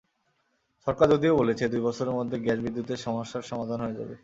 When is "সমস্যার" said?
3.05-3.47